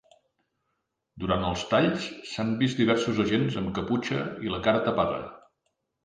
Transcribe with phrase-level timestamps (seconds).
[1.23, 5.21] Durant els talls, s’han vist diversos agents amb caputxa i la cara tapada.